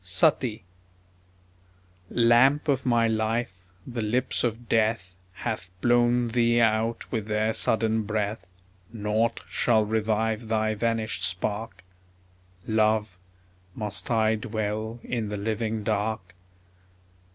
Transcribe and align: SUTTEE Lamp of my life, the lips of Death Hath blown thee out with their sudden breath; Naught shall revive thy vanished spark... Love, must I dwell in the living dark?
SUTTEE 0.03 0.63
Lamp 2.09 2.67
of 2.67 2.87
my 2.87 3.07
life, 3.07 3.67
the 3.85 4.01
lips 4.01 4.43
of 4.43 4.67
Death 4.67 5.13
Hath 5.31 5.69
blown 5.79 6.29
thee 6.29 6.59
out 6.59 7.11
with 7.11 7.27
their 7.27 7.53
sudden 7.53 8.01
breath; 8.01 8.47
Naught 8.91 9.41
shall 9.47 9.85
revive 9.85 10.47
thy 10.47 10.73
vanished 10.73 11.21
spark... 11.21 11.83
Love, 12.65 13.19
must 13.75 14.09
I 14.09 14.33
dwell 14.33 14.99
in 15.03 15.29
the 15.29 15.37
living 15.37 15.83
dark? 15.83 16.33